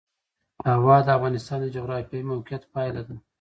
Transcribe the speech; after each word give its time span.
هوا 0.77 0.97
د 1.05 1.07
افغانستان 1.17 1.59
د 1.61 1.67
جغرافیایي 1.75 2.27
موقیعت 2.31 2.63
پایله 2.73 3.01
ده. 3.07 3.15